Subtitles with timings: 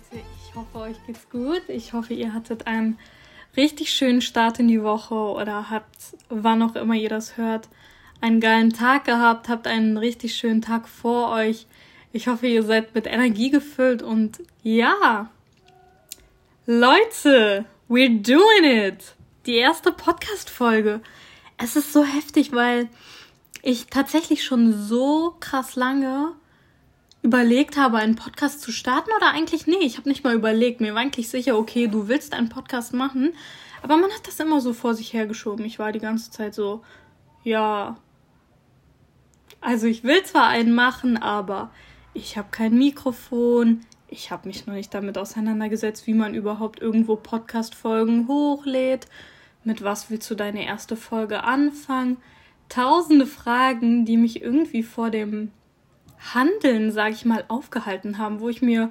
[0.00, 1.62] Leute, ich hoffe, euch geht's gut.
[1.68, 2.98] Ich hoffe, ihr hattet einen
[3.56, 7.68] richtig schönen Start in die Woche oder habt, wann auch immer ihr das hört,
[8.20, 11.66] einen geilen Tag gehabt, habt einen richtig schönen Tag vor euch.
[12.12, 15.28] Ich hoffe, ihr seid mit Energie gefüllt und ja,
[16.66, 19.14] Leute, we're doing it.
[19.46, 21.00] Die erste Podcast-Folge.
[21.58, 22.88] Es ist so heftig, weil
[23.62, 26.32] ich tatsächlich schon so krass lange
[27.22, 30.80] überlegt habe, einen Podcast zu starten oder eigentlich nee, ich habe nicht mal überlegt.
[30.80, 33.32] Mir war eigentlich sicher, okay, du willst einen Podcast machen,
[33.82, 35.64] aber man hat das immer so vor sich hergeschoben.
[35.64, 36.82] Ich war die ganze Zeit so,
[37.42, 37.96] ja,
[39.60, 41.70] also ich will zwar einen machen, aber
[42.14, 43.82] ich habe kein Mikrofon.
[44.08, 49.06] Ich habe mich noch nicht damit auseinandergesetzt, wie man überhaupt irgendwo Podcast-Folgen hochlädt.
[49.62, 52.16] Mit was willst du deine erste Folge anfangen?
[52.70, 55.52] Tausende Fragen, die mich irgendwie vor dem
[56.34, 58.90] Handeln, sage ich mal, aufgehalten haben, wo ich mir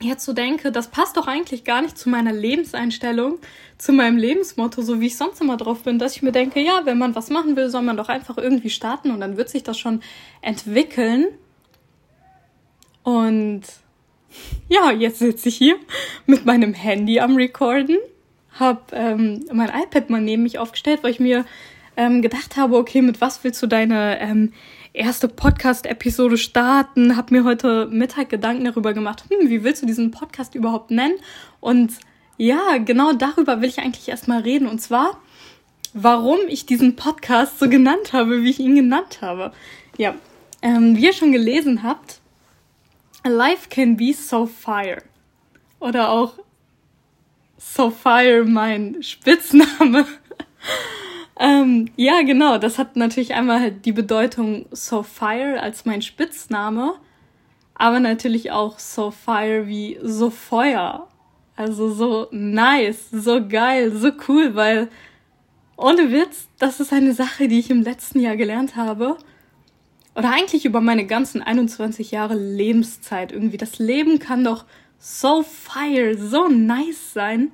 [0.00, 3.38] jetzt so denke, das passt doch eigentlich gar nicht zu meiner Lebenseinstellung,
[3.78, 6.82] zu meinem Lebensmotto, so wie ich sonst immer drauf bin, dass ich mir denke, ja,
[6.84, 9.62] wenn man was machen will, soll man doch einfach irgendwie starten und dann wird sich
[9.62, 10.00] das schon
[10.42, 11.26] entwickeln.
[13.02, 13.62] Und
[14.68, 15.76] ja, jetzt sitze ich hier
[16.26, 17.98] mit meinem Handy am Recorden,
[18.52, 21.44] habe ähm, mein iPad mal neben mich aufgestellt, weil ich mir
[21.96, 24.52] ähm, gedacht habe, okay, mit was willst du deine ähm,
[24.92, 30.10] erste Podcast-Episode starten, habe mir heute Mittag Gedanken darüber gemacht, hm, wie willst du diesen
[30.10, 31.16] Podcast überhaupt nennen?
[31.60, 31.92] Und
[32.36, 34.66] ja, genau darüber will ich eigentlich erstmal reden.
[34.66, 35.20] Und zwar,
[35.92, 39.52] warum ich diesen Podcast so genannt habe, wie ich ihn genannt habe.
[39.96, 40.14] Ja,
[40.62, 42.20] ähm, wie ihr schon gelesen habt,
[43.24, 45.02] Life can be so fire.
[45.80, 46.34] Oder auch
[47.58, 50.06] So Fire, mein Spitzname.
[51.38, 52.58] Ähm, ja, genau.
[52.58, 56.94] Das hat natürlich einmal halt die Bedeutung So Fire als mein Spitzname,
[57.74, 61.08] aber natürlich auch So Fire wie so Feuer.
[61.56, 64.88] Also so nice, so geil, so cool, weil
[65.76, 69.16] ohne Witz, das ist eine Sache, die ich im letzten Jahr gelernt habe.
[70.16, 73.56] Oder eigentlich über meine ganzen 21 Jahre Lebenszeit irgendwie.
[73.56, 74.64] Das Leben kann doch
[74.98, 77.50] so fire, so nice sein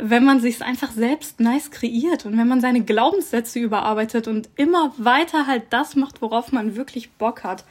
[0.00, 4.92] wenn man sich einfach selbst nice kreiert und wenn man seine Glaubenssätze überarbeitet und immer
[4.98, 7.64] weiter halt das macht, worauf man wirklich Bock hat.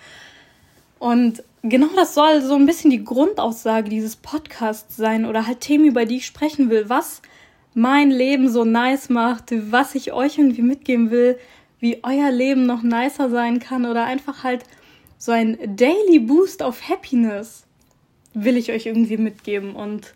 [1.00, 5.86] Und genau das soll so ein bisschen die Grundaussage dieses Podcasts sein oder halt Themen,
[5.86, 7.22] über die ich sprechen will, was
[7.74, 11.38] mein Leben so nice macht, was ich euch irgendwie mitgeben will,
[11.80, 14.64] wie euer Leben noch nicer sein kann oder einfach halt
[15.18, 17.66] so ein Daily Boost auf Happiness
[18.34, 20.14] will ich euch irgendwie mitgeben und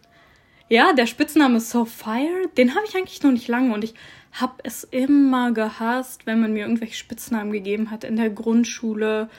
[0.70, 3.96] ja, der Spitzname So Fire, den habe ich eigentlich noch nicht lange und ich
[4.32, 9.30] habe es immer gehasst, wenn man mir irgendwelche Spitznamen gegeben hat in der Grundschule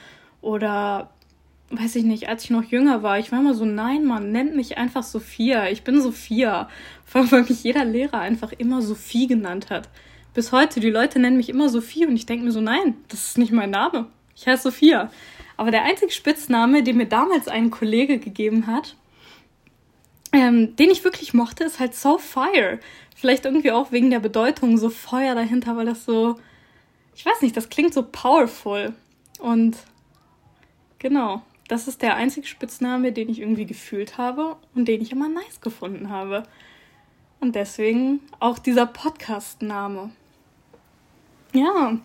[0.41, 1.09] oder
[1.69, 3.17] weiß ich nicht, als ich noch jünger war.
[3.17, 5.69] Ich war immer so, nein, man nennt mich einfach Sophia.
[5.69, 6.67] Ich bin Sophia.
[7.05, 9.87] Vor allem, weil mich jeder Lehrer einfach immer Sophie genannt hat.
[10.33, 13.25] Bis heute, die Leute nennen mich immer Sophie und ich denke mir so, nein, das
[13.25, 14.07] ist nicht mein Name.
[14.35, 15.11] Ich heiße Sophia.
[15.57, 18.95] Aber der einzige Spitzname, den mir damals ein Kollege gegeben hat,
[20.33, 22.79] ähm, den ich wirklich mochte, ist halt So Fire.
[23.15, 26.39] Vielleicht irgendwie auch wegen der Bedeutung, so Feuer dahinter, weil das so,
[27.15, 28.93] ich weiß nicht, das klingt so powerful.
[29.39, 29.77] Und
[30.99, 35.29] genau, das ist der einzige Spitzname, den ich irgendwie gefühlt habe und den ich immer
[35.29, 36.43] nice gefunden habe.
[37.39, 40.11] Und deswegen auch dieser Podcast-Name.
[41.53, 41.97] Ja,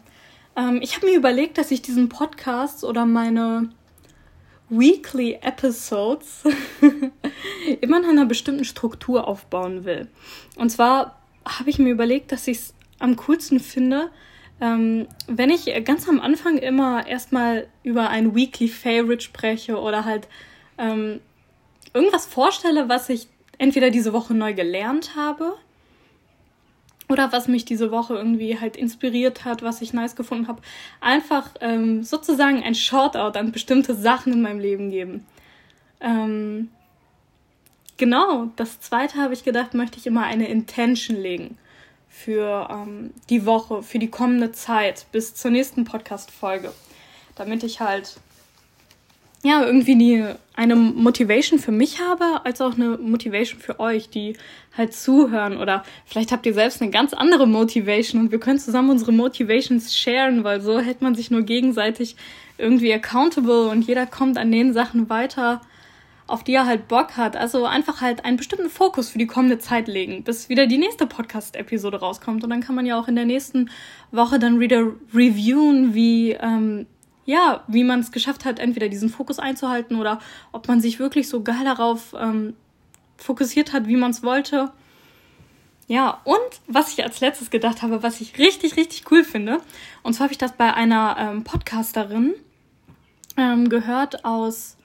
[0.56, 3.70] ähm, ich habe mir überlegt, dass ich diesen Podcast oder meine
[4.69, 6.42] Weekly Episodes
[7.80, 10.08] immer nach einer bestimmten Struktur aufbauen will.
[10.56, 14.10] Und zwar habe ich mir überlegt, dass ich es am coolsten finde,
[14.60, 20.28] ähm, wenn ich ganz am Anfang immer erstmal über ein Weekly Favorite spreche oder halt
[20.78, 21.20] ähm,
[21.92, 25.54] irgendwas vorstelle, was ich entweder diese Woche neu gelernt habe
[27.08, 30.62] oder was mich diese Woche irgendwie halt inspiriert hat, was ich nice gefunden habe,
[31.00, 35.27] einfach ähm, sozusagen ein Shoutout an bestimmte Sachen in meinem Leben geben.
[36.00, 36.71] Ähm,
[37.97, 41.59] genau, das zweite habe ich gedacht, möchte ich immer eine Intention legen
[42.09, 46.72] für ähm, die Woche, für die kommende Zeit bis zur nächsten Podcast-Folge,
[47.34, 48.19] damit ich halt
[49.47, 54.37] ja, irgendwie die, eine Motivation für mich habe, als auch eine Motivation für euch, die
[54.77, 55.59] halt zuhören.
[55.59, 59.97] Oder vielleicht habt ihr selbst eine ganz andere Motivation und wir können zusammen unsere Motivations
[59.97, 62.16] sharen, weil so hält man sich nur gegenseitig
[62.59, 65.60] irgendwie accountable und jeder kommt an den Sachen weiter,
[66.26, 67.36] auf die er halt Bock hat.
[67.36, 71.06] Also einfach halt einen bestimmten Fokus für die kommende Zeit legen, bis wieder die nächste
[71.06, 72.42] Podcast-Episode rauskommt.
[72.42, 73.70] Und dann kann man ja auch in der nächsten
[74.10, 76.86] Woche dann wieder reviewen, wie ähm,
[77.26, 80.20] ja, wie man es geschafft hat, entweder diesen Fokus einzuhalten oder
[80.52, 82.54] ob man sich wirklich so geil darauf ähm,
[83.16, 84.70] fokussiert hat, wie man es wollte.
[85.88, 89.60] Ja, und was ich als letztes gedacht habe, was ich richtig, richtig cool finde,
[90.02, 92.34] und zwar habe ich das bei einer ähm, Podcasterin
[93.36, 94.76] ähm, gehört aus,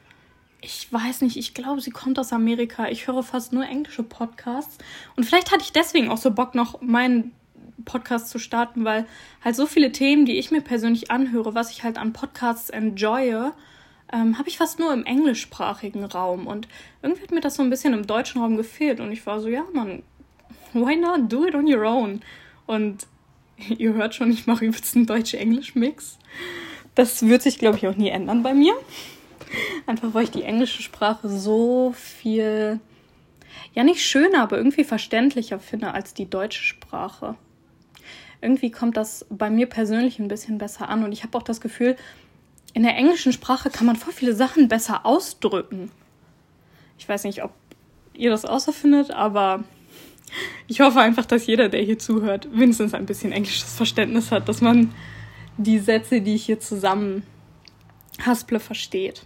[0.61, 2.87] ich weiß nicht, ich glaube, sie kommt aus Amerika.
[2.87, 4.77] Ich höre fast nur englische Podcasts.
[5.15, 7.31] Und vielleicht hatte ich deswegen auch so Bock, noch meinen
[7.83, 9.07] Podcast zu starten, weil
[9.43, 13.51] halt so viele Themen, die ich mir persönlich anhöre, was ich halt an Podcasts enjoye,
[14.13, 16.45] ähm, habe ich fast nur im englischsprachigen Raum.
[16.45, 16.67] Und
[17.01, 18.99] irgendwie hat mir das so ein bisschen im deutschen Raum gefehlt.
[18.99, 20.03] Und ich war so, ja, man,
[20.73, 22.21] why not do it on your own?
[22.67, 23.07] Und
[23.77, 26.19] ihr hört schon, ich mache übelst einen deutsche-englisch-Mix.
[26.93, 28.75] Das wird sich, glaube ich, auch nie ändern bei mir.
[29.85, 32.79] Einfach weil ich die englische Sprache so viel,
[33.73, 37.35] ja nicht schöner, aber irgendwie verständlicher finde als die deutsche Sprache.
[38.41, 41.61] Irgendwie kommt das bei mir persönlich ein bisschen besser an und ich habe auch das
[41.61, 41.95] Gefühl,
[42.73, 45.91] in der englischen Sprache kann man voll viele Sachen besser ausdrücken.
[46.97, 47.51] Ich weiß nicht, ob
[48.13, 49.63] ihr das auch so findet, aber
[50.67, 54.61] ich hoffe einfach, dass jeder, der hier zuhört, wenigstens ein bisschen englisches Verständnis hat, dass
[54.61, 54.93] man
[55.57, 57.23] die Sätze, die ich hier zusammen
[58.25, 59.25] hasple, versteht.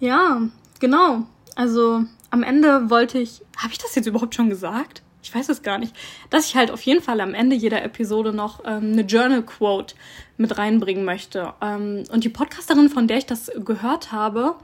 [0.00, 0.42] Ja,
[0.80, 1.24] genau.
[1.56, 5.02] Also am Ende wollte ich, habe ich das jetzt überhaupt schon gesagt?
[5.22, 5.96] Ich weiß es gar nicht,
[6.28, 9.94] dass ich halt auf jeden Fall am Ende jeder Episode noch ähm, eine Journal Quote
[10.36, 11.54] mit reinbringen möchte.
[11.62, 14.56] Ähm, und die Podcasterin, von der ich das gehört habe,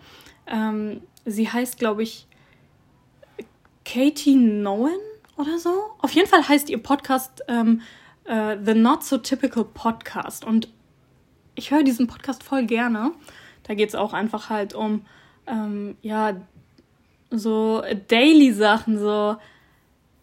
[0.47, 2.27] ähm, sie heißt, glaube ich,
[3.87, 5.01] Katie Nowen
[5.37, 5.73] oder so.
[5.99, 7.81] Auf jeden Fall heißt ihr Podcast ähm,
[8.25, 10.45] äh, The Not So Typical Podcast.
[10.45, 10.69] Und
[11.55, 13.13] ich höre diesen Podcast voll gerne.
[13.63, 15.07] Da geht es auch einfach halt um,
[15.51, 16.37] ähm, ja,
[17.31, 19.37] so Daily-Sachen, so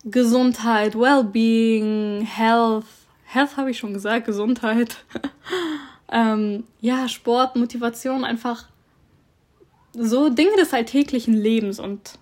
[0.06, 2.86] Gesundheit, Wellbeing, Health.
[3.26, 5.04] Health habe ich schon gesagt, Gesundheit.
[6.12, 8.66] ähm, ja, Sport, Motivation, einfach
[9.94, 11.80] so Dinge des alltäglichen Lebens.
[11.80, 12.20] Und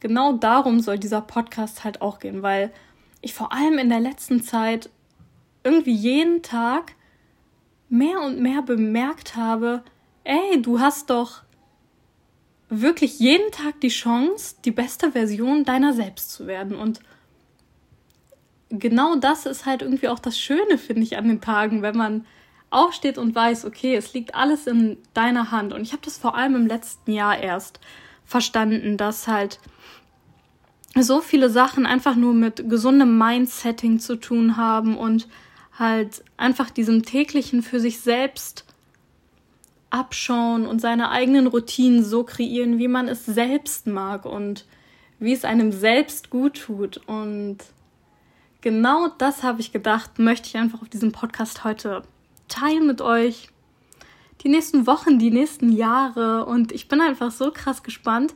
[0.00, 2.72] genau darum soll dieser Podcast halt auch gehen, weil
[3.20, 4.90] ich vor allem in der letzten Zeit
[5.64, 6.94] irgendwie jeden Tag
[7.88, 9.82] mehr und mehr bemerkt habe,
[10.24, 11.42] ey, du hast doch
[12.68, 16.76] wirklich jeden Tag die Chance, die beste Version deiner selbst zu werden.
[16.76, 17.00] Und
[18.68, 22.26] genau das ist halt irgendwie auch das Schöne, finde ich, an den Tagen, wenn man
[22.70, 25.72] aufsteht und weiß, okay, es liegt alles in deiner Hand.
[25.72, 27.80] Und ich habe das vor allem im letzten Jahr erst
[28.24, 29.58] verstanden, dass halt
[30.94, 35.28] so viele Sachen einfach nur mit gesundem Mindsetting zu tun haben und
[35.78, 38.64] halt einfach diesem täglichen für sich selbst
[39.90, 44.66] abschauen und seine eigenen Routinen so kreieren, wie man es selbst mag und
[45.18, 47.00] wie es einem selbst gut tut.
[47.06, 47.58] Und
[48.60, 52.02] genau das habe ich gedacht, möchte ich einfach auf diesem Podcast heute
[52.48, 53.48] teilen mit euch.
[54.42, 56.46] Die nächsten Wochen, die nächsten Jahre.
[56.46, 58.32] Und ich bin einfach so krass gespannt,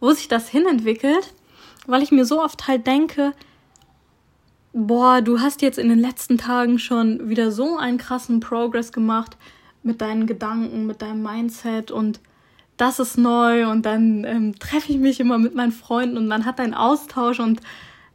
[0.00, 1.32] wo sich das hinentwickelt
[1.86, 3.32] weil ich mir so oft halt denke,
[4.72, 9.36] boah, du hast jetzt in den letzten Tagen schon wieder so einen krassen Progress gemacht
[9.86, 12.20] mit deinen Gedanken, mit deinem Mindset und
[12.76, 16.44] das ist neu und dann ähm, treffe ich mich immer mit meinen Freunden und man
[16.44, 17.60] hat einen Austausch und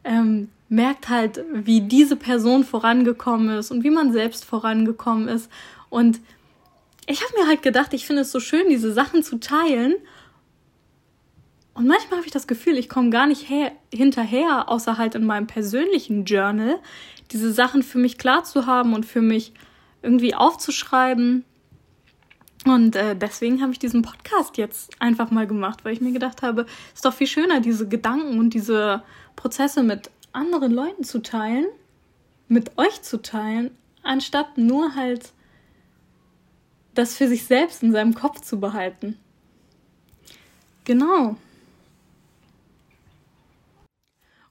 [0.04, 5.50] ähm, merkt halt, wie diese Person vorangekommen ist und wie man selbst vorangekommen ist.
[5.90, 6.20] Und
[7.06, 9.94] ich habe mir halt gedacht, ich finde es so schön, diese Sachen zu teilen
[11.74, 15.24] und manchmal habe ich das Gefühl, ich komme gar nicht her hinterher, außer halt in
[15.24, 16.78] meinem persönlichen Journal,
[17.30, 19.54] diese Sachen für mich klar zu haben und für mich
[20.02, 21.44] irgendwie aufzuschreiben.
[22.64, 26.42] Und äh, deswegen habe ich diesen Podcast jetzt einfach mal gemacht, weil ich mir gedacht
[26.42, 29.02] habe, es ist doch viel schöner, diese Gedanken und diese
[29.36, 31.66] Prozesse mit anderen Leuten zu teilen,
[32.48, 33.70] mit euch zu teilen,
[34.02, 35.32] anstatt nur halt
[36.94, 39.18] das für sich selbst in seinem Kopf zu behalten.
[40.84, 41.36] Genau.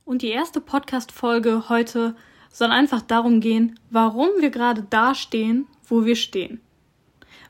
[0.05, 2.15] Und die erste Podcast-Folge heute
[2.51, 6.59] soll einfach darum gehen, warum wir gerade da stehen, wo wir stehen.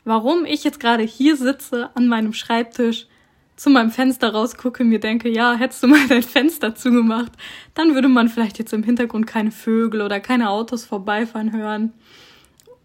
[0.03, 3.07] Warum ich jetzt gerade hier sitze an meinem Schreibtisch,
[3.55, 7.31] zu meinem Fenster rausgucke, mir denke, ja, hättest du mal dein Fenster zugemacht,
[7.75, 11.93] dann würde man vielleicht jetzt im Hintergrund keine Vögel oder keine Autos vorbeifahren hören.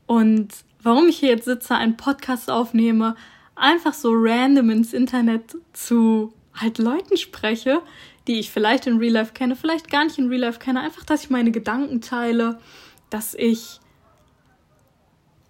[0.04, 0.48] Und
[0.82, 3.16] warum ich hier jetzt sitze, einen Podcast aufnehme,
[3.54, 7.80] einfach so random ins Internet zu halt Leuten spreche,
[8.26, 10.80] die ich vielleicht in Real Life kenne, vielleicht gar nicht in Real Life kenne.
[10.80, 12.58] Einfach, dass ich meine Gedanken teile,
[13.08, 13.80] dass ich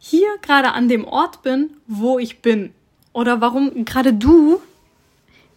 [0.09, 2.73] hier gerade an dem Ort bin, wo ich bin.
[3.13, 4.61] Oder warum gerade du,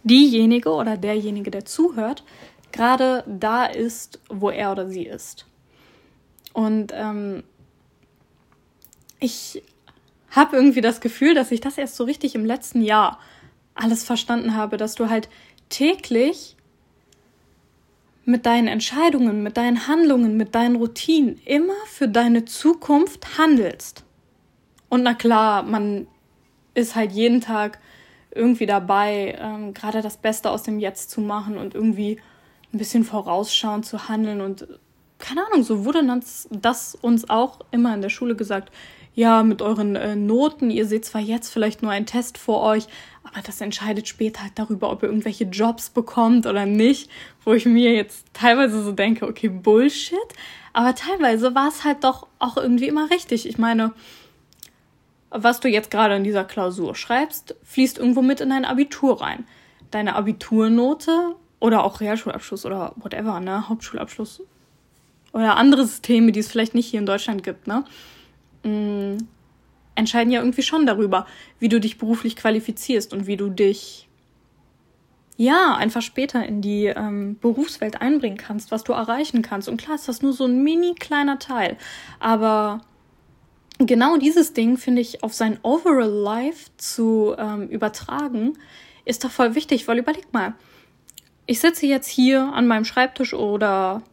[0.04, 2.24] diejenige oder derjenige, der zuhört,
[2.72, 5.46] gerade da ist, wo er oder sie ist.
[6.54, 7.44] Und ähm,
[9.20, 9.62] ich
[10.32, 13.20] habe irgendwie das Gefühl, dass ich das erst so richtig im letzten Jahr
[13.76, 15.30] alles verstanden habe, dass du halt
[15.70, 16.56] täglich
[18.26, 24.06] mit deinen Entscheidungen, mit deinen Handlungen, mit deinen Routinen immer für deine Zukunft handelst.
[24.90, 26.08] Und na klar, man
[26.74, 27.80] ist halt jeden Tag
[28.32, 32.20] irgendwie dabei, ähm, gerade das Beste aus dem Jetzt zu machen und irgendwie
[32.74, 34.42] ein bisschen vorausschauend zu handeln.
[34.42, 34.68] Und
[35.18, 38.72] keine Ahnung, so wurde das, das uns auch immer in der Schule gesagt.
[39.16, 42.88] Ja, mit euren äh, Noten, ihr seht zwar jetzt vielleicht nur einen Test vor euch,
[43.24, 47.10] aber das entscheidet später halt darüber, ob ihr irgendwelche Jobs bekommt oder nicht,
[47.44, 50.18] wo ich mir jetzt teilweise so denke, okay, Bullshit,
[50.74, 53.48] aber teilweise war es halt doch auch irgendwie immer richtig.
[53.48, 53.94] Ich meine,
[55.32, 59.46] was du jetzt gerade in dieser Klausur schreibst, fließt irgendwo mit in dein Abitur rein.
[59.92, 64.42] Deine Abiturnote oder auch Realschulabschluss oder whatever, ne, Hauptschulabschluss
[65.34, 67.84] oder andere Systeme, die es vielleicht nicht hier in Deutschland gibt, ne,
[68.64, 69.18] mh, mm,
[69.96, 71.28] entscheiden ja irgendwie schon darüber,
[71.60, 74.08] wie du dich beruflich qualifizierst und wie du dich
[75.36, 79.70] ja einfach später in die ähm, Berufswelt einbringen kannst, was du erreichen kannst.
[79.70, 81.78] Und klar ist das nur so ein mini kleiner Teil,
[82.20, 82.82] aber
[83.80, 88.58] genau dieses Ding finde ich auf sein Overall Life zu ähm, übertragen,
[89.06, 90.54] ist doch voll wichtig, weil überleg mal,
[91.46, 94.04] ich sitze jetzt hier an meinem Schreibtisch oder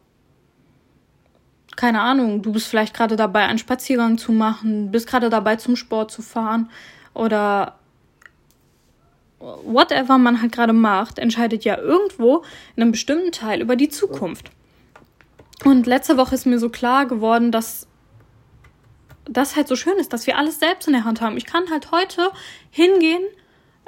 [1.75, 5.75] keine Ahnung, du bist vielleicht gerade dabei, einen Spaziergang zu machen, bist gerade dabei, zum
[5.75, 6.71] Sport zu fahren
[7.13, 7.77] oder
[9.39, 12.43] whatever man halt gerade macht, entscheidet ja irgendwo
[12.75, 14.49] in einem bestimmten Teil über die Zukunft.
[15.63, 17.86] Und letzte Woche ist mir so klar geworden, dass
[19.29, 21.37] das halt so schön ist, dass wir alles selbst in der Hand haben.
[21.37, 22.31] Ich kann halt heute
[22.71, 23.23] hingehen,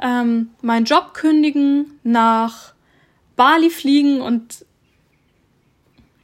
[0.01, 2.73] ähm, meinen Job kündigen, nach
[3.35, 4.65] Bali fliegen und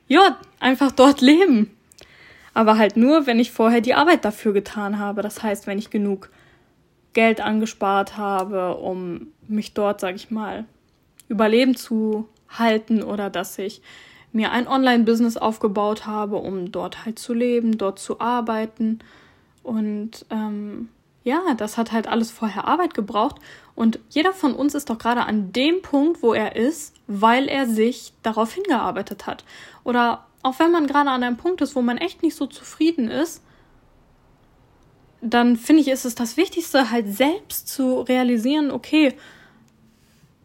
[0.08, 1.72] ja, einfach dort leben.
[2.54, 5.22] Aber halt nur, wenn ich vorher die Arbeit dafür getan habe.
[5.22, 6.30] Das heißt, wenn ich genug
[7.14, 10.66] Geld angespart habe, um mich dort, sag ich mal,
[11.28, 13.82] überleben zu halten oder dass ich
[14.36, 19.00] mir ein Online-Business aufgebaut habe, um dort halt zu leben, dort zu arbeiten.
[19.64, 20.90] Und ähm,
[21.24, 23.38] ja, das hat halt alles vorher Arbeit gebraucht.
[23.76, 27.66] Und jeder von uns ist doch gerade an dem Punkt, wo er ist, weil er
[27.66, 29.46] sich darauf hingearbeitet hat.
[29.86, 33.10] Oder auch wenn man gerade an einem Punkt ist, wo man echt nicht so zufrieden
[33.10, 33.42] ist,
[35.22, 39.14] dann finde ich, ist es das Wichtigste, halt selbst zu realisieren, okay,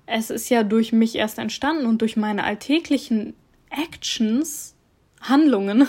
[0.07, 3.35] es ist ja durch mich erst entstanden und durch meine alltäglichen
[3.71, 4.75] Actions,
[5.21, 5.89] Handlungen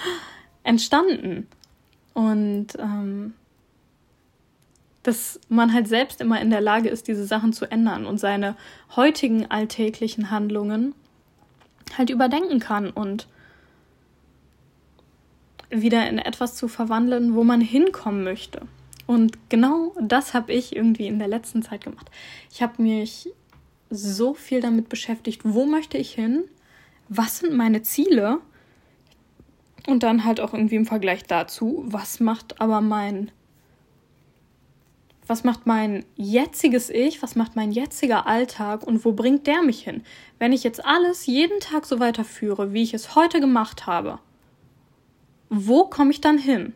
[0.62, 1.46] entstanden.
[2.14, 3.34] Und ähm,
[5.02, 8.56] dass man halt selbst immer in der Lage ist, diese Sachen zu ändern und seine
[8.96, 10.94] heutigen alltäglichen Handlungen
[11.96, 13.26] halt überdenken kann und
[15.70, 18.62] wieder in etwas zu verwandeln, wo man hinkommen möchte.
[19.06, 22.10] Und genau das habe ich irgendwie in der letzten Zeit gemacht.
[22.50, 23.28] Ich habe mich
[23.88, 26.44] so viel damit beschäftigt, wo möchte ich hin,
[27.10, 28.38] was sind meine Ziele
[29.86, 33.32] und dann halt auch irgendwie im Vergleich dazu, was macht aber mein
[35.26, 39.84] was macht mein jetziges Ich, was macht mein jetziger Alltag und wo bringt der mich
[39.84, 40.02] hin?
[40.40, 44.18] Wenn ich jetzt alles jeden Tag so weiterführe, wie ich es heute gemacht habe,
[45.48, 46.72] wo komme ich dann hin?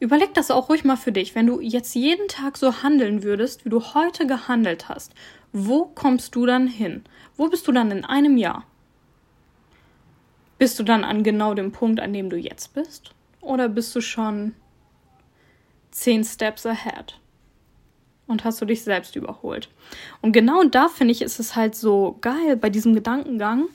[0.00, 1.34] Überleg das auch ruhig mal für dich.
[1.34, 5.12] Wenn du jetzt jeden Tag so handeln würdest, wie du heute gehandelt hast,
[5.58, 7.04] wo kommst du dann hin?
[7.36, 8.64] Wo bist du dann in einem Jahr?
[10.58, 13.14] Bist du dann an genau dem Punkt, an dem du jetzt bist?
[13.40, 14.54] Oder bist du schon
[15.96, 17.18] zehn Steps ahead.
[18.26, 19.68] Und hast du dich selbst überholt.
[20.20, 23.68] Und genau da finde ich, ist es halt so geil bei diesem Gedankengang,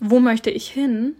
[0.00, 1.16] wo möchte ich hin,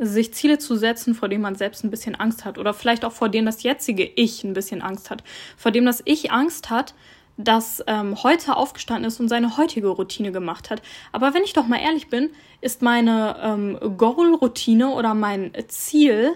[0.00, 2.58] sich Ziele zu setzen, vor denen man selbst ein bisschen Angst hat.
[2.58, 5.22] Oder vielleicht auch vor denen das jetzige Ich ein bisschen Angst hat.
[5.56, 6.94] Vor dem das Ich Angst hat,
[7.38, 10.82] das ähm, heute aufgestanden ist und seine heutige Routine gemacht hat.
[11.12, 12.30] Aber wenn ich doch mal ehrlich bin,
[12.60, 16.34] ist meine ähm, Goal-Routine oder mein Ziel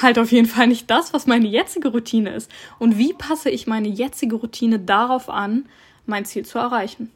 [0.00, 2.50] halt auf jeden Fall nicht das, was meine jetzige Routine ist.
[2.78, 5.68] Und wie passe ich meine jetzige Routine darauf an,
[6.06, 7.12] mein Ziel zu erreichen?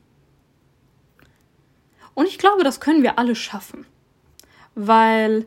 [2.14, 3.86] Und ich glaube, das können wir alle schaffen.
[4.74, 5.46] Weil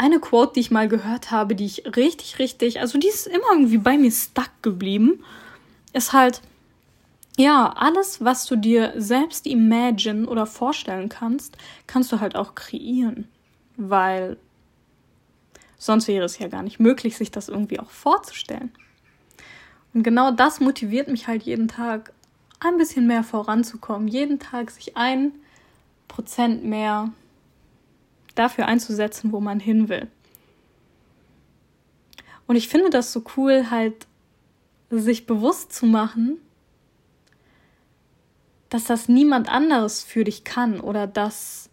[0.00, 3.52] eine Quote, die ich mal gehört habe, die ich richtig, richtig, also die ist immer
[3.52, 5.22] irgendwie bei mir stuck geblieben,
[5.92, 6.40] ist halt,
[7.36, 13.28] ja, alles, was du dir selbst imagine oder vorstellen kannst, kannst du halt auch kreieren.
[13.76, 14.36] Weil
[15.80, 18.70] Sonst wäre es ja gar nicht möglich, sich das irgendwie auch vorzustellen.
[19.94, 22.12] Und genau das motiviert mich halt jeden Tag,
[22.60, 25.32] ein bisschen mehr voranzukommen, jeden Tag sich ein
[26.06, 27.10] Prozent mehr
[28.34, 30.08] dafür einzusetzen, wo man hin will.
[32.46, 34.06] Und ich finde das so cool, halt
[34.90, 36.38] sich bewusst zu machen,
[38.68, 41.70] dass das niemand anderes für dich kann oder dass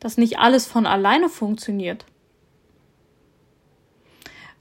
[0.00, 2.04] das nicht alles von alleine funktioniert.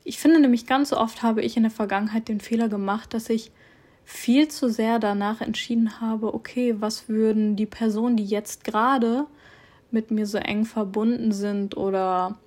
[0.04, 3.52] Ich finde nämlich ganz oft habe ich in der Vergangenheit den Fehler gemacht, dass ich
[4.04, 9.26] viel zu sehr danach entschieden habe, okay, was würden die Personen, die jetzt gerade
[9.96, 12.38] mit mir so eng verbunden sind oder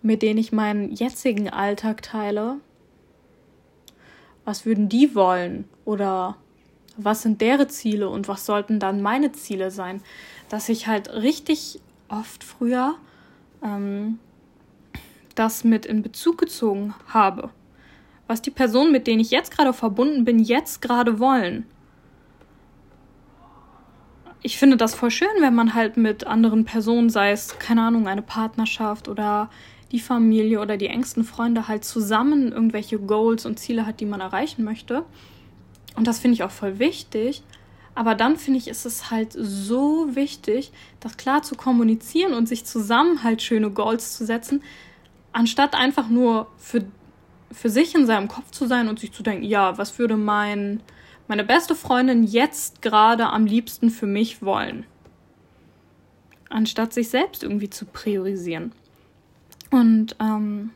[0.00, 2.56] mit denen ich meinen jetzigen Alltag teile,
[4.46, 5.66] was würden die wollen?
[5.84, 6.36] Oder
[6.96, 8.08] was sind deren Ziele?
[8.08, 10.02] Und was sollten dann meine Ziele sein,
[10.48, 12.94] dass ich halt richtig oft früher
[13.62, 14.18] ähm,
[15.34, 17.50] das mit in Bezug gezogen habe,
[18.26, 21.66] was die Personen, mit denen ich jetzt gerade verbunden bin, jetzt gerade wollen.
[24.42, 28.06] Ich finde das voll schön, wenn man halt mit anderen Personen, sei es, keine Ahnung,
[28.06, 29.50] eine Partnerschaft oder
[29.90, 34.20] die Familie oder die engsten Freunde halt zusammen irgendwelche Goals und Ziele hat, die man
[34.20, 35.04] erreichen möchte.
[35.96, 37.42] Und das finde ich auch voll wichtig.
[37.94, 42.64] Aber dann finde ich, ist es halt so wichtig, das klar zu kommunizieren und sich
[42.64, 44.62] zusammen halt schöne Goals zu setzen,
[45.32, 46.84] anstatt einfach nur für,
[47.50, 50.80] für sich in seinem Kopf zu sein und sich zu denken, ja, was würde mein,
[51.28, 54.84] meine beste Freundin jetzt gerade am liebsten für mich wollen?
[56.48, 58.72] Anstatt sich selbst irgendwie zu priorisieren.
[59.70, 60.70] Und ähm,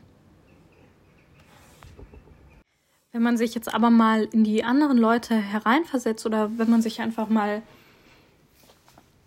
[3.11, 7.01] wenn man sich jetzt aber mal in die anderen Leute hereinversetzt oder wenn man sich
[7.01, 7.63] einfach mal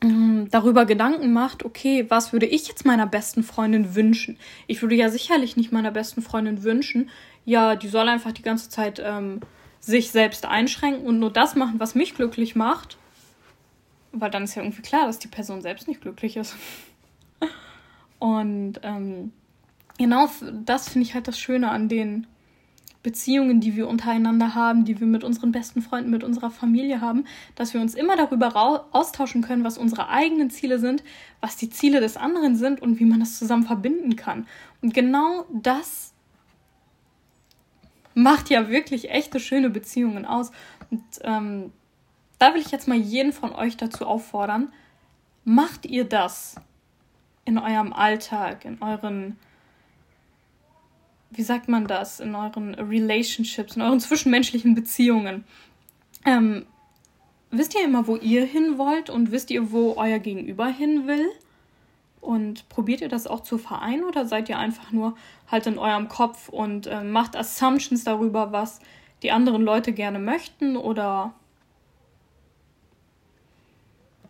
[0.03, 4.39] ähm, darüber Gedanken macht, okay, was würde ich jetzt meiner besten Freundin wünschen?
[4.69, 7.11] Ich würde ja sicherlich nicht meiner besten Freundin wünschen,
[7.45, 9.41] ja, die soll einfach die ganze Zeit ähm,
[9.81, 12.97] sich selbst einschränken und nur das machen, was mich glücklich macht.
[14.13, 16.57] Weil dann ist ja irgendwie klar, dass die Person selbst nicht glücklich ist.
[18.19, 19.33] Und ähm,
[19.99, 20.31] genau
[20.65, 22.27] das finde ich halt das Schöne an den
[23.07, 27.25] Beziehungen, die wir untereinander haben, die wir mit unseren besten Freunden, mit unserer Familie haben,
[27.55, 31.05] dass wir uns immer darüber austauschen können, was unsere eigenen Ziele sind,
[31.41, 34.49] was die Ziele des anderen sind und wie man das zusammen verbinden kann.
[34.83, 36.15] Und genau das
[38.17, 40.51] macht ja wirklich echte schöne Beziehungen aus.
[40.91, 41.73] Und ähm,
[42.39, 44.73] da will ich jetzt mal jeden von euch dazu auffordern,
[45.45, 46.57] macht ihr das
[47.45, 49.37] in eurem Alltag, in euren
[51.31, 55.45] wie sagt man das, in euren Relationships, in euren zwischenmenschlichen Beziehungen.
[56.25, 56.65] Ähm,
[57.51, 61.29] wisst ihr immer, wo ihr hin wollt und wisst ihr, wo euer Gegenüber hin will?
[62.27, 65.15] Und probiert ihr das auch zu vereinen oder seid ihr einfach nur
[65.49, 68.81] halt in eurem Kopf und äh, macht Assumptions darüber, was
[69.23, 70.77] die anderen Leute gerne möchten?
[70.77, 71.35] Oder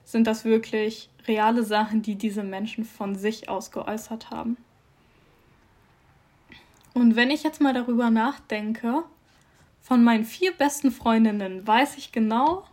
[0.05, 4.59] sind das wirklich reale Sachen, die diese Menschen von sich aus geäußert haben?
[6.93, 9.05] Und wenn ich jetzt mal darüber nachdenke,
[9.81, 12.67] von meinen vier besten Freundinnen weiß ich genau,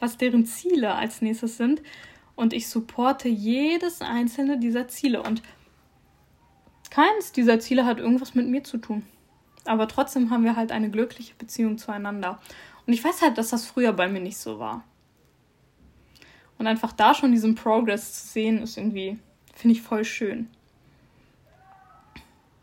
[0.00, 1.80] was deren Ziele als nächstes sind.
[2.36, 5.22] Und ich supporte jedes einzelne dieser Ziele.
[5.22, 5.42] Und
[6.90, 9.04] keins dieser Ziele hat irgendwas mit mir zu tun.
[9.64, 12.40] Aber trotzdem haben wir halt eine glückliche Beziehung zueinander.
[12.86, 14.84] Und ich weiß halt, dass das früher bei mir nicht so war.
[16.58, 19.18] Und einfach da schon diesen Progress zu sehen, ist irgendwie,
[19.54, 20.48] finde ich voll schön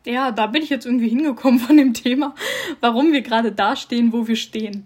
[0.05, 2.35] ja, da bin ich jetzt irgendwie hingekommen von dem Thema,
[2.79, 4.85] warum wir gerade da stehen, wo wir stehen.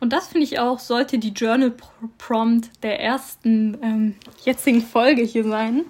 [0.00, 1.74] Und das finde ich auch, sollte die Journal
[2.16, 5.84] Prompt der ersten ähm, jetzigen Folge hier sein,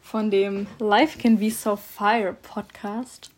[0.00, 3.30] von dem Life Can Be So Fire Podcast,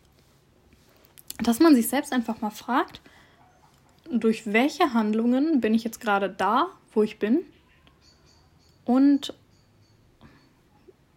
[1.42, 3.00] dass man sich selbst einfach mal fragt,
[4.10, 7.40] durch welche Handlungen bin ich jetzt gerade da, wo ich bin?
[8.84, 9.34] Und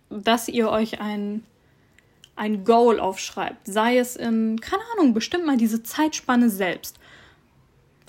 [0.10, 1.44] dass ihr euch ein,
[2.38, 3.68] ein Goal aufschreibt.
[3.68, 7.01] Sei es in, keine Ahnung, bestimmt mal diese Zeitspanne selbst.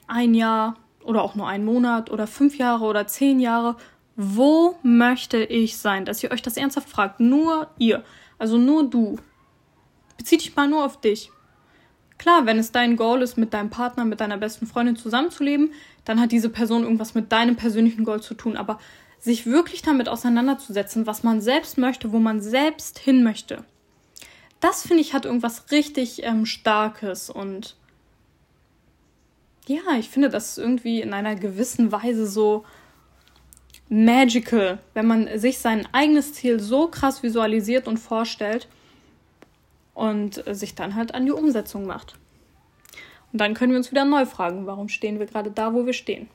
[0.07, 3.77] Ein Jahr oder auch nur ein Monat oder fünf Jahre oder zehn Jahre.
[4.17, 6.05] Wo möchte ich sein?
[6.05, 7.21] Dass ihr euch das ernsthaft fragt.
[7.21, 8.05] Nur ihr.
[8.39, 9.19] Also nur du.
[10.19, 11.31] Bezieh dich mal nur auf dich.
[12.19, 15.73] Klar, wenn es dein Goal ist, mit deinem Partner, mit deiner besten Freundin zusammenzuleben,
[16.05, 18.57] dann hat diese Person irgendwas mit deinem persönlichen Goal zu tun.
[18.57, 18.79] Aber
[19.19, 23.65] sich wirklich damit auseinanderzusetzen, was man selbst möchte, wo man selbst hin möchte.
[24.61, 27.77] Das finde ich hat irgendwas richtig ähm, Starkes und
[29.67, 32.65] ja, ich finde das irgendwie in einer gewissen Weise so
[33.89, 38.69] magical, wenn man sich sein eigenes Ziel so krass visualisiert und vorstellt
[39.95, 42.17] und sich dann halt an die Umsetzung macht.
[43.33, 45.93] Und dann können wir uns wieder neu fragen, warum stehen wir gerade da, wo wir
[45.93, 46.29] stehen.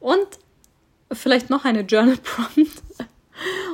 [0.00, 0.26] Und
[1.12, 2.69] vielleicht noch eine Journal Prompt.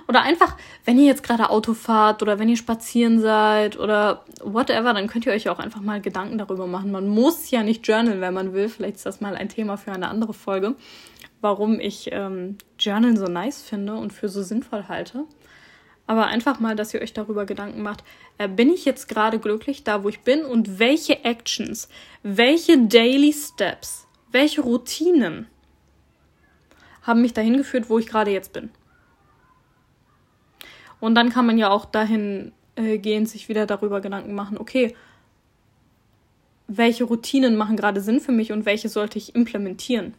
[0.09, 4.95] Oder einfach, wenn ihr jetzt gerade Auto fahrt oder wenn ihr spazieren seid oder whatever,
[4.95, 6.93] dann könnt ihr euch auch einfach mal Gedanken darüber machen.
[6.93, 8.69] Man muss ja nicht journalen, wenn man will.
[8.69, 10.77] Vielleicht ist das mal ein Thema für eine andere Folge,
[11.41, 15.25] warum ich ähm, Journalen so nice finde und für so sinnvoll halte.
[16.07, 18.05] Aber einfach mal, dass ihr euch darüber Gedanken macht,
[18.39, 21.89] äh, bin ich jetzt gerade glücklich da, wo ich bin und welche Actions,
[22.23, 25.49] welche Daily Steps, welche Routinen
[27.03, 28.71] haben mich dahin geführt, wo ich gerade jetzt bin.
[31.01, 34.95] Und dann kann man ja auch dahin äh, gehen, sich wieder darüber Gedanken machen, okay,
[36.69, 40.15] welche Routinen machen gerade Sinn für mich und welche sollte ich implementieren?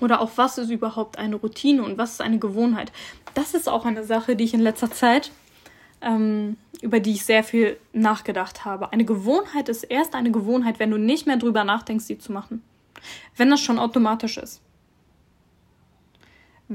[0.00, 2.90] Oder auch was ist überhaupt eine Routine und was ist eine Gewohnheit?
[3.34, 5.30] Das ist auch eine Sache, die ich in letzter Zeit,
[6.00, 8.92] ähm, über die ich sehr viel nachgedacht habe.
[8.92, 12.62] Eine Gewohnheit ist erst eine Gewohnheit, wenn du nicht mehr drüber nachdenkst, sie zu machen.
[13.36, 14.60] Wenn das schon automatisch ist.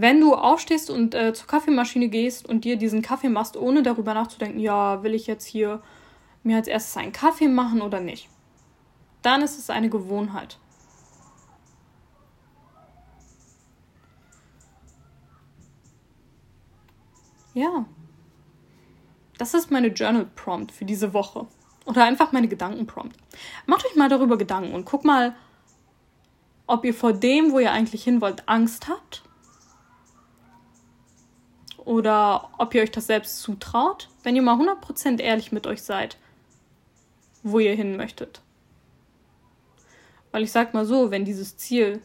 [0.02, 4.14] Wenn du aufstehst und äh, zur Kaffeemaschine gehst und dir diesen Kaffee machst, ohne darüber
[4.14, 5.82] nachzudenken, ja, will ich jetzt hier
[6.42, 8.30] mir als erstes einen Kaffee machen oder nicht,
[9.24, 10.58] dann ist es eine Gewohnheit.
[17.54, 17.84] Ja.
[19.38, 21.46] Das ist meine Journal Prompt für diese Woche.
[21.84, 23.18] Oder einfach meine Gedanken Prompt.
[23.66, 25.36] Macht euch mal darüber Gedanken und guckt mal,
[26.68, 29.24] ob ihr vor dem, wo ihr eigentlich hin wollt, Angst habt.
[31.90, 36.18] Oder ob ihr euch das selbst zutraut, wenn ihr mal 100% ehrlich mit euch seid,
[37.42, 38.44] wo ihr hin möchtet.
[40.32, 42.00] Weil ich sag mal so, wenn dieses Ziel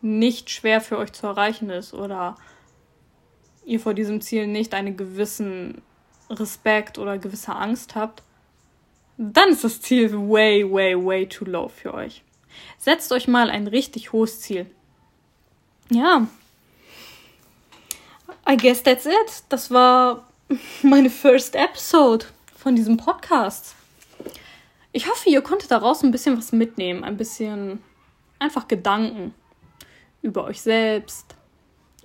[0.00, 2.36] nicht schwer für euch zu erreichen ist oder
[3.66, 5.82] ihr vor diesem Ziel nicht einen gewissen
[6.30, 8.22] Respekt oder gewisse Angst habt,
[9.18, 12.24] dann ist das Ziel way, way, way too low für euch.
[12.78, 14.64] Setzt euch mal ein richtig hohes Ziel.
[15.90, 16.28] Ja.
[18.50, 19.42] I guess that's it.
[19.50, 20.26] Das war
[20.82, 22.24] meine first episode
[22.56, 23.74] von diesem Podcast.
[24.90, 27.80] Ich hoffe, ihr konntet daraus ein bisschen was mitnehmen, ein bisschen
[28.38, 29.34] einfach Gedanken
[30.22, 31.34] über euch selbst,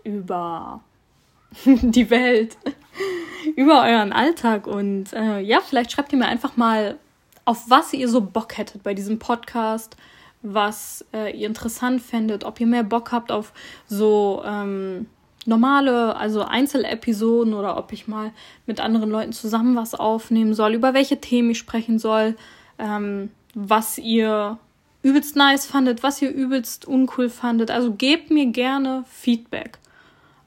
[0.03, 0.82] über
[1.65, 2.58] die Welt,
[3.56, 4.67] über euren Alltag.
[4.67, 6.99] Und äh, ja, vielleicht schreibt ihr mir einfach mal,
[7.45, 9.95] auf was ihr so Bock hättet bei diesem Podcast,
[10.41, 13.53] was äh, ihr interessant fändet, ob ihr mehr Bock habt auf
[13.88, 15.08] so ähm,
[15.45, 18.32] normale, also Einzelepisoden oder ob ich mal
[18.65, 22.36] mit anderen Leuten zusammen was aufnehmen soll, über welche Themen ich sprechen soll,
[22.79, 24.58] ähm, was ihr
[25.01, 27.71] übelst nice fandet, was ihr übelst uncool fandet.
[27.71, 29.79] Also gebt mir gerne Feedback.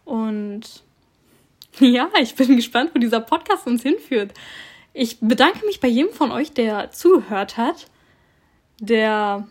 [0.04, 0.82] Und
[1.80, 4.32] Ja, ich bin gespannt, wo dieser Podcast uns hinführt.
[4.92, 7.86] Ich bedanke mich bei jedem von euch, der zugehört hat,
[8.80, 9.46] der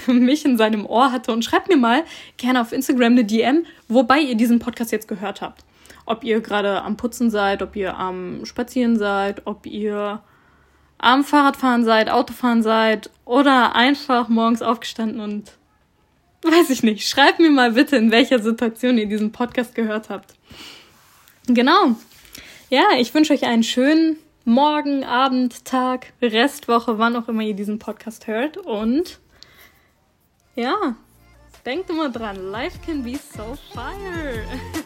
[0.06, 2.04] mich in seinem Ohr hatte und schreibt mir mal
[2.36, 5.64] gerne auf Instagram eine DM, wobei ihr diesen Podcast jetzt gehört habt.
[6.06, 10.22] Ob ihr gerade am Putzen seid, ob ihr am Spazieren seid, ob ihr
[10.98, 15.52] am Fahrradfahren seid, Autofahren seid oder einfach morgens aufgestanden und
[16.42, 17.08] weiß ich nicht.
[17.08, 20.34] Schreibt mir mal bitte, in welcher Situation ihr diesen Podcast gehört habt.
[21.46, 21.96] Genau.
[22.68, 27.78] Ja, ich wünsche euch einen schönen Morgen, Abend, Tag, Restwoche, wann auch immer ihr diesen
[27.78, 28.56] Podcast hört.
[28.56, 29.20] Und
[30.54, 30.94] ja,
[31.64, 34.44] denkt immer dran, life can be so fire.